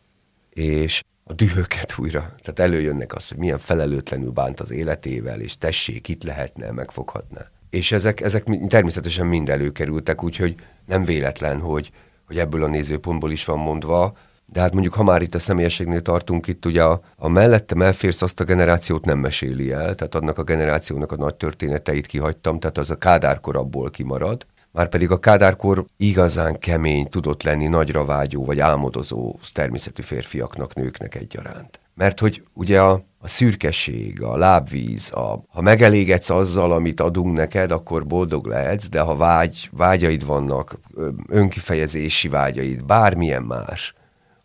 [0.50, 6.08] És a dühöket újra, tehát előjönnek az, hogy milyen felelőtlenül bánt az életével, és tessék,
[6.08, 7.50] itt lehetne, megfoghatná.
[7.70, 11.92] És ezek, ezek természetesen mind előkerültek, úgyhogy nem véletlen, hogy,
[12.26, 14.18] hogy ebből a nézőpontból is van mondva,
[14.52, 18.22] de hát mondjuk, ha már itt a személyességnél tartunk, itt ugye a, a mellettem elférsz
[18.22, 22.78] azt a generációt nem meséli el, tehát annak a generációnak a nagy történeteit kihagytam, tehát
[22.78, 28.60] az a Kádár korabból kimarad, Márpedig a kádárkor igazán kemény tudott lenni nagyra vágyó vagy
[28.60, 31.80] álmodozó természetű férfiaknak, nőknek egyaránt.
[31.94, 37.72] Mert hogy ugye a, a szürkeség, a lábvíz, a, ha megelégedsz azzal, amit adunk neked,
[37.72, 40.80] akkor boldog lehetsz, de ha vágy, vágyaid vannak,
[41.28, 43.94] önkifejezési vágyaid, bármilyen más,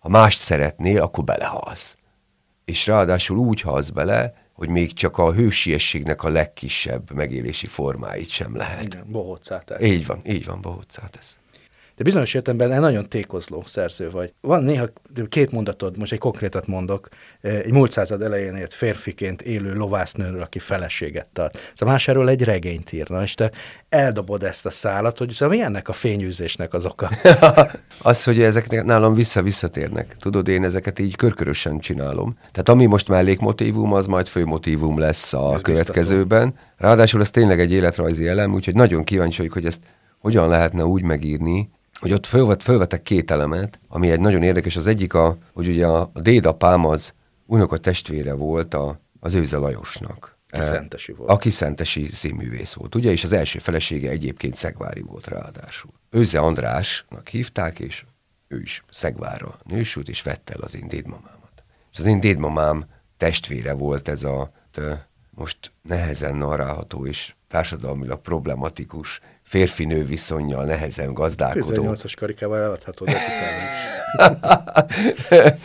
[0.06, 1.96] ha mást szeretnél, akkor belehalsz.
[2.64, 8.56] És ráadásul úgy halsz bele, hogy még csak a hősiességnek a legkisebb megélési formáit sem
[8.56, 8.84] lehet.
[8.84, 9.82] Igen, bohócátás.
[9.82, 11.36] Így van, így van, bohócátás
[11.96, 14.32] de bizonyos értelemben nagyon tékozló szerző vagy.
[14.40, 14.88] Van néha
[15.28, 17.08] két mondatod, most egy konkrétat mondok,
[17.40, 21.58] egy múlt század elején ért férfiként élő lovásznőről, aki feleséget tart.
[21.74, 23.50] Szóval másáról egy regényt írna, és te
[23.88, 27.10] eldobod ezt a szálat, hogy szóval mi ennek a fényűzésnek az oka?
[28.02, 30.16] az, hogy ezek nálam vissza-visszatérnek.
[30.20, 32.34] Tudod, én ezeket így körkörösen csinálom.
[32.34, 36.44] Tehát ami most mellékmotívum, az majd főmotívum lesz a Ez következőben.
[36.44, 36.66] Biztató.
[36.76, 39.80] Ráadásul ez tényleg egy életrajzi elem, úgyhogy nagyon kíváncsi vagyok, hogy ezt
[40.18, 44.76] hogyan lehetne úgy megírni, hogy ott fölvet, fölvetek két elemet, ami egy nagyon érdekes.
[44.76, 47.12] Az egyik, a, hogy ugye a, dédapám az
[47.46, 50.38] unoka testvére volt a, az Őze Lajosnak.
[50.50, 51.30] Aki szentesi volt.
[51.30, 55.90] Aki szentesi színművész volt, ugye, és az első felesége egyébként Szegvári volt ráadásul.
[56.10, 58.04] Őze Andrásnak hívták, és
[58.48, 61.64] ő is Szegvárra nősült, és vette el az én dédmamámat.
[61.92, 62.84] És az én dédmamám
[63.16, 64.50] testvére volt ez a
[65.30, 71.82] most nehezen narrálható és társadalmilag problematikus férfinő viszonyjal nehezen gazdálkodó.
[71.82, 73.18] 18-as karikával eladható, de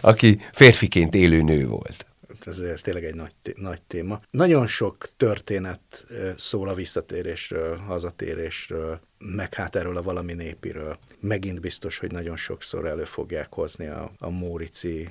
[0.00, 2.06] Aki férfiként élő nő volt.
[2.46, 4.20] Ez, ez tényleg egy nagy, nagy téma.
[4.30, 10.98] Nagyon sok történet szól a visszatérésről, hazatérésről, meg hát erről a valami népiről.
[11.20, 15.08] Megint biztos, hogy nagyon sokszor elő fogják hozni a, a Mórici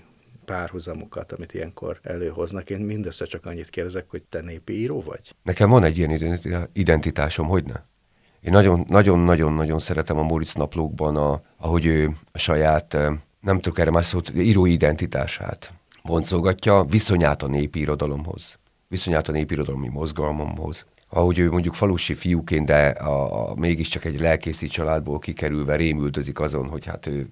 [0.50, 2.70] párhuzamokat, amit ilyenkor előhoznak.
[2.70, 5.36] Én mindössze csak annyit kérdezek, hogy te népi író vagy?
[5.44, 6.40] Nekem van egy ilyen
[6.74, 7.82] identitásom, hogy ne?
[8.42, 12.98] Én nagyon-nagyon-nagyon szeretem a Moritz naplókban, a, ahogy ő a saját,
[13.40, 18.58] nem tudok erre más szót, írói identitását boncolgatja, viszonyát a népi irodalomhoz,
[18.88, 24.20] viszonyát a népi irodalomi mozgalmamhoz, ahogy ő mondjuk falusi fiúként, de a, a, mégiscsak egy
[24.20, 27.28] lelkészi családból kikerülve rémüldözik azon, hogy hát ő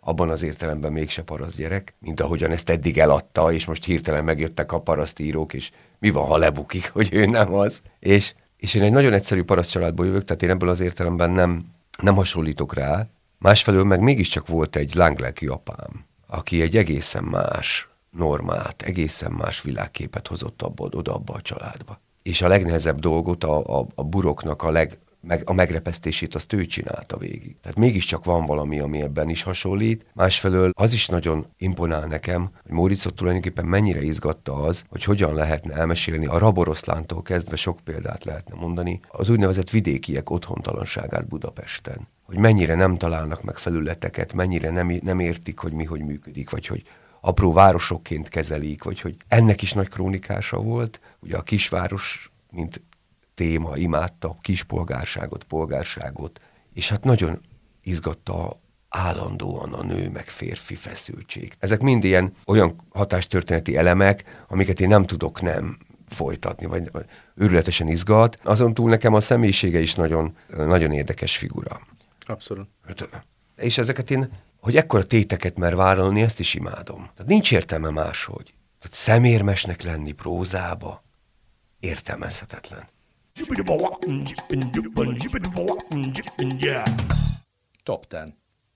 [0.00, 4.72] abban az értelemben mégse paraszt gyerek, mint ahogyan ezt eddig eladta, és most hirtelen megjöttek
[4.72, 7.82] a parasztírók, és mi van, ha lebukik, hogy ő nem az.
[7.98, 11.64] És, és én egy nagyon egyszerű paraszt családból jövök, tehát én ebből az értelemben nem,
[12.02, 13.06] nem hasonlítok rá.
[13.38, 20.26] Másfelől meg mégiscsak volt egy lánglelkű apám, aki egy egészen más normát, egészen más világképet
[20.26, 22.00] hozott abba, oda abba a családba.
[22.22, 26.66] És a legnehezebb dolgot, a, a, a buroknak a leg, meg a megrepesztését azt ő
[26.66, 27.56] csinálta végig.
[27.60, 30.06] Tehát mégiscsak van valami, ami ebben is hasonlít.
[30.14, 35.74] Másfelől az is nagyon imponál nekem, hogy Móricot tulajdonképpen mennyire izgatta az, hogy hogyan lehetne
[35.74, 42.08] elmesélni a raboroszlántól kezdve sok példát lehetne mondani, az úgynevezett vidékiek otthontalanságát Budapesten.
[42.22, 46.66] Hogy mennyire nem találnak meg felületeket, mennyire nem, nem értik, hogy mi hogy működik, vagy
[46.66, 46.82] hogy
[47.20, 51.00] apró városokként kezelik, vagy hogy ennek is nagy krónikása volt.
[51.20, 52.80] Ugye a kisváros, mint
[53.38, 56.40] téma, imádta kispolgárságot, polgárságot,
[56.72, 57.40] és hát nagyon
[57.82, 61.52] izgatta állandóan a nő meg férfi feszültség.
[61.58, 67.88] Ezek mind ilyen olyan hatástörténeti elemek, amiket én nem tudok nem folytatni, vagy, vagy őrületesen
[67.88, 68.40] izgat.
[68.44, 71.80] Azon túl nekem a személyisége is nagyon, nagyon érdekes figura.
[72.26, 72.68] Abszolút.
[72.86, 73.08] Hát,
[73.56, 77.10] és ezeket én, hogy ekkora téteket mer vállalni, ezt is imádom.
[77.14, 78.54] Tehát nincs értelme máshogy.
[78.78, 81.04] Tehát szemérmesnek lenni prózába
[81.80, 82.88] értelmezhetetlen.
[87.82, 88.20] Top 10.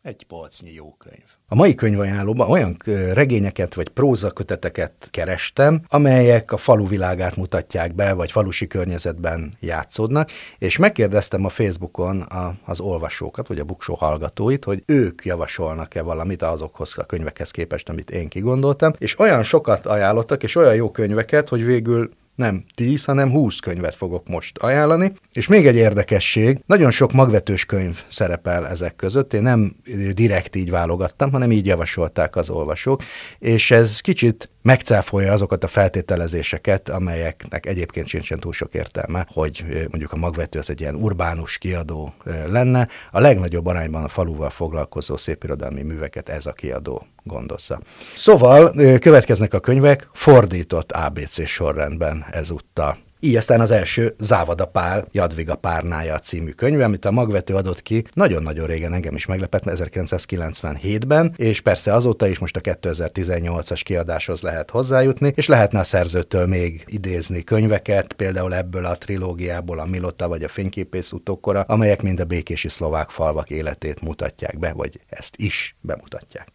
[0.03, 1.25] Egy polcnyi jó könyv.
[1.48, 2.77] A mai könyvajánlóban olyan
[3.12, 10.77] regényeket vagy prózaköteteket kerestem, amelyek a falu világát mutatják be, vagy falusi környezetben játszódnak, és
[10.77, 16.98] megkérdeztem a Facebookon a, az olvasókat, vagy a buksó hallgatóit, hogy ők javasolnak-e valamit azokhoz
[16.98, 21.64] a könyvekhez képest, amit én kigondoltam, és olyan sokat ajánlottak, és olyan jó könyveket, hogy
[21.64, 22.11] végül
[22.42, 25.12] nem 10, hanem 20 könyvet fogok most ajánlani.
[25.33, 29.33] És még egy érdekesség, nagyon sok magvetős könyv szerepel ezek között.
[29.33, 29.76] Én nem
[30.12, 33.02] direkt így válogattam, hanem így javasolták az olvasók,
[33.38, 40.12] és ez kicsit megcáfolja azokat a feltételezéseket, amelyeknek egyébként sincsen túl sok értelme, hogy mondjuk
[40.12, 42.14] a magvető az egy ilyen urbánus kiadó
[42.46, 42.88] lenne.
[43.10, 47.81] A legnagyobb arányban a faluval foglalkozó szépirodalmi műveket ez a kiadó gondozza.
[48.16, 52.96] Szóval következnek a könyvek fordított ABC sorrendben ezúttal.
[53.25, 58.04] Így aztán az első Závada Pál, Jadviga párnája című könyve, amit a magvető adott ki
[58.12, 64.70] nagyon-nagyon régen engem is meglepett, 1997-ben, és persze azóta is most a 2018-as kiadáshoz lehet
[64.70, 70.42] hozzájutni, és lehetne a szerzőtől még idézni könyveket, például ebből a trilógiából a Milota vagy
[70.42, 75.77] a Fényképész utókora, amelyek mind a békési szlovák falvak életét mutatják be, vagy ezt is
[75.81, 76.48] bemutatják.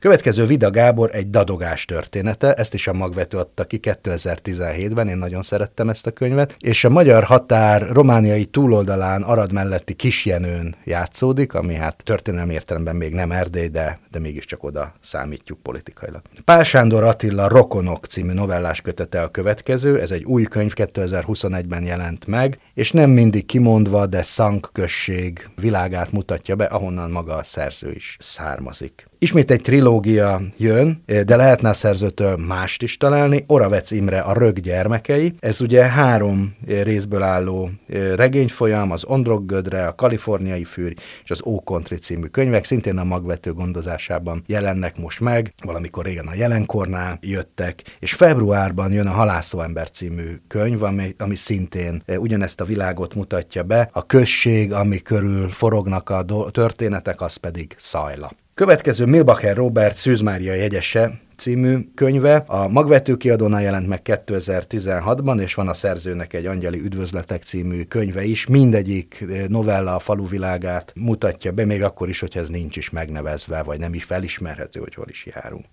[0.00, 5.42] Következő Vida Gábor egy dadogás története, ezt is a magvető adta ki 2017-ben, én nagyon
[5.42, 11.74] szerettem ezt a könyvet, és a magyar határ romániai túloldalán Arad melletti Kisjenőn játszódik, ami
[11.74, 16.22] hát történelmi értelemben még nem Erdély, de, de mégiscsak oda számítjuk politikailag.
[16.44, 22.26] Pál Sándor Attila Rokonok című novellás kötete a következő, ez egy új könyv, 2021-ben jelent
[22.26, 27.92] meg, és nem mindig kimondva, de Szank község világát mutatja be, ahonnan maga a szerző
[27.92, 29.08] is származik.
[29.22, 29.60] Ismét egy
[29.90, 33.44] trilógia jön, de lehetne a szerzőtől mást is találni.
[33.46, 35.34] Oravec Imre a Rög gyermekei.
[35.40, 37.70] Ez ugye három részből álló
[38.14, 44.42] regényfolyam, az Ondroggödre, a Kaliforniai fűr és az Ókontri című könyvek, szintén a magvető gondozásában
[44.46, 50.40] jelennek most meg, valamikor régen a jelenkornál jöttek, és februárban jön a Halászó ember című
[50.48, 53.88] könyv, ami, ami szintén ugyanezt a világot mutatja be.
[53.92, 58.30] A község, ami körül forognak a történetek, az pedig Szajla.
[58.60, 62.44] Következő Milbacher Robert Szűz Mária jegyese című könyve.
[62.46, 68.22] A Magvető kiadónál jelent meg 2016-ban, és van a szerzőnek egy Angyali Üdvözletek című könyve
[68.22, 68.46] is.
[68.46, 72.90] Mindegyik eh, novella a falu világát mutatja be, még akkor is, hogy ez nincs is
[72.90, 75.66] megnevezve, vagy nem is felismerhető, hogy hol is járunk.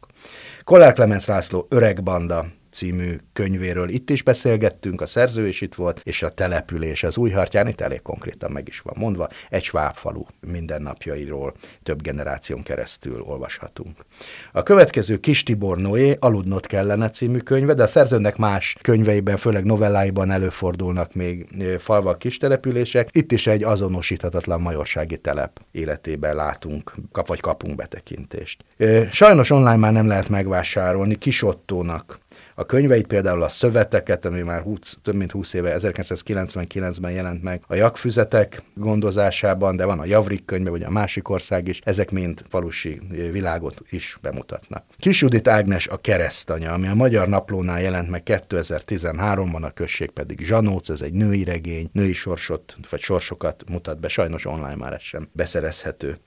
[0.63, 2.45] Kollár Clemens László Öreg Banda
[2.77, 7.67] című könyvéről itt is beszélgettünk, a szerző is itt volt, és a település az Újhartyán,
[7.67, 11.53] itt elég konkrétan meg is van mondva, egy svábfalu mindennapjairól
[11.83, 14.05] több generáción keresztül olvashatunk.
[14.51, 19.63] A következő Kis Tibor Noé, Aludnot kellene című könyve, de a szerzőnek más könyveiben, főleg
[19.63, 21.47] novelláiban előfordulnak még
[21.79, 23.09] falvak kis települések.
[23.11, 28.65] Itt is egy azonosíthatatlan majorsági telep életében látunk, kap vagy kapunk betekintést.
[29.11, 32.19] Sajnos online már nem lehet megvásárolni Kisottónak
[32.59, 37.61] a könyveit, például a szöveteket, ami már 20, több mint 20 éve, 1999-ben jelent meg
[37.67, 42.41] a jakfüzetek gondozásában, de van a Javrik könyve, vagy a másik ország is, ezek mind
[42.49, 43.01] falusi
[43.31, 44.83] világot is bemutatnak.
[44.97, 50.39] Kis Judit Ágnes a keresztanya, ami a Magyar Naplónál jelent meg 2013-ban, a község pedig
[50.39, 55.01] Zsanóc, ez egy női regény, női sorsot, vagy sorsokat mutat be, sajnos online már ez
[55.01, 56.17] sem beszerezhető.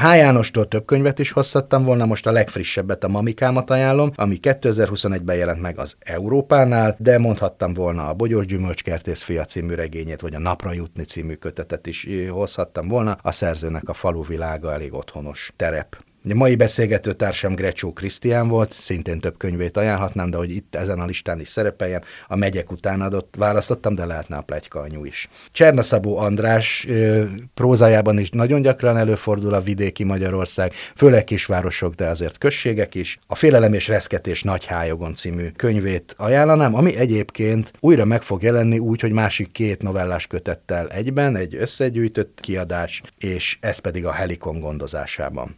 [0.00, 0.16] H.
[0.16, 5.60] Jánostól több könyvet is hozhattam volna, most a legfrissebbet a Mamikámat ajánlom, ami 2021-ben jelent
[5.60, 10.72] meg az Európánál, de mondhattam volna a Bogyós Gyümölcskertész fia című regényét, vagy a Napra
[10.72, 13.18] jutni című kötetet is hozhattam volna.
[13.22, 16.07] A szerzőnek a falu világa elég otthonos terep.
[16.24, 21.00] A mai beszélgető társam Grecsó Krisztián volt, szintén több könyvét ajánlhatnám, de hogy itt ezen
[21.00, 25.28] a listán is szerepeljen, a megyek után adott választottam, de lehetne a plegyka anyu is.
[25.52, 32.38] Csernaszabó András ö, prózájában is nagyon gyakran előfordul a vidéki Magyarország, főleg kisvárosok, de azért
[32.38, 33.18] községek is.
[33.26, 38.78] A Félelem és Reszketés Nagy Hályogon című könyvét ajánlanám, ami egyébként újra meg fog jelenni
[38.78, 44.60] úgy, hogy másik két novellás kötettel egyben, egy összegyűjtött kiadás, és ez pedig a Helikon
[44.60, 45.56] gondozásában.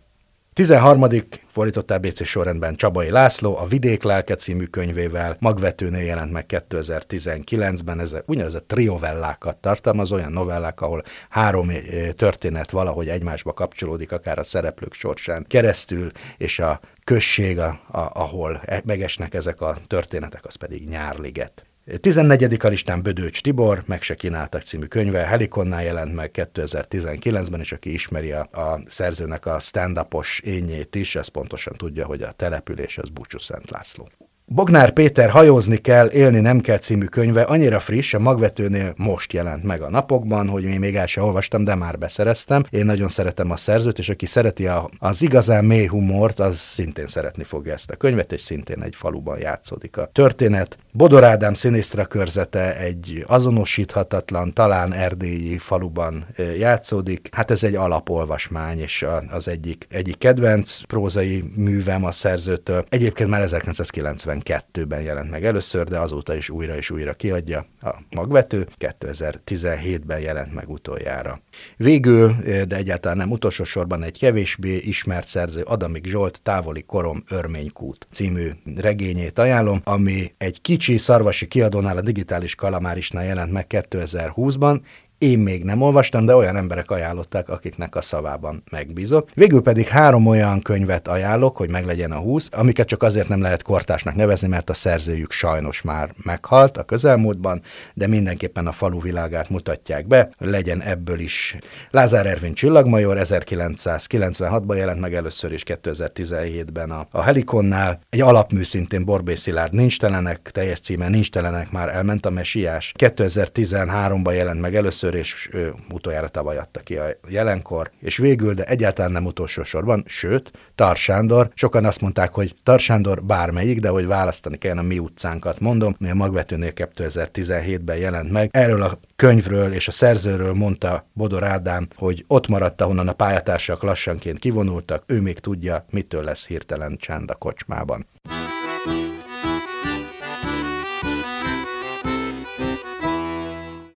[0.61, 1.07] 13.
[1.47, 8.17] fordított ABC sorrendben Csabai László, a Vidék lelke című könyvével, magvetőnél jelent meg 2019-ben, ez
[8.27, 11.77] úgynevezett triovellákat tartalmaz, olyan novellák, ahol három eh,
[12.17, 18.61] történet valahogy egymásba kapcsolódik, akár a szereplők sorsán keresztül, és a község, a, a, ahol
[18.65, 21.70] e, megesnek ezek a történetek, az pedig Nyárliget.
[22.01, 22.57] 14.
[22.65, 27.93] a listán Bödőcs Tibor, meg se kínáltak című könyve, Helikonnál jelent meg 2019-ben, és aki
[27.93, 33.09] ismeri a, a szerzőnek a stand-upos ényét is, ez pontosan tudja, hogy a település az
[33.09, 34.09] Búcsú Szent László.
[34.53, 39.63] Bognár Péter Hajózni kell, élni nem kell című könyve annyira friss, a magvetőnél most jelent
[39.63, 42.65] meg a napokban, hogy én még el sem olvastam, de már beszereztem.
[42.71, 47.07] Én nagyon szeretem a szerzőt, és aki szereti a, az igazán mély humort, az szintén
[47.07, 50.79] szeretni fogja ezt a könyvet, és szintén egy faluban játszódik a történet.
[50.93, 56.27] Bodor Ádám színésztra körzete egy azonosíthatatlan, talán erdélyi faluban
[56.59, 57.29] játszódik.
[57.33, 62.85] Hát ez egy alapolvasmány, és az egyik, egyik kedvenc prózai művem a szerzőtől.
[62.89, 67.95] Egyébként már 1990 2012-ben jelent meg először, de azóta is újra és újra kiadja a
[68.11, 71.41] magvető, 2017-ben jelent meg utoljára.
[71.77, 78.07] Végül, de egyáltalán nem utolsó sorban egy kevésbé ismert szerző Adamik Zsolt Távoli korom örménykút
[78.11, 84.81] című regényét ajánlom, ami egy kicsi szarvasi kiadónál a digitális kalamárisnál jelent meg 2020-ban,
[85.21, 89.29] én még nem olvastam, de olyan emberek ajánlották, akiknek a szavában megbízok.
[89.35, 93.63] Végül pedig három olyan könyvet ajánlok, hogy meglegyen a 20, amiket csak azért nem lehet
[93.63, 97.61] kortásnak nevezni, mert a szerzőjük sajnos már meghalt a közelmúltban,
[97.95, 101.57] de mindenképpen a falu világát mutatják be, legyen ebből is.
[101.91, 108.01] Lázár Ervin csillagmajor 1996-ban jelent meg először is 2017-ben a, a Helikonnál.
[108.11, 112.93] Egy alapmű szintén Borbé Szilárd nincs telenek, teljes címe nincs telenek, már elment a mesiás.
[112.99, 118.65] 2013-ban jelent meg először, és ő, utoljára tavaly adta ki a jelenkor, és végül, de
[118.65, 124.59] egyáltalán nem utolsó sorban, sőt, Tarsándor, sokan azt mondták, hogy Tarsándor bármelyik, de hogy választani
[124.59, 128.49] kellene a mi utcánkat, mondom, mi a Magvetőnél 2017-ben jelent meg.
[128.53, 133.83] Erről a könyvről és a szerzőről mondta Bodor Ádám, hogy ott maradt, ahonnan a pályatársak
[133.83, 138.07] lassanként kivonultak, ő még tudja, mitől lesz hirtelen csend a kocsmában.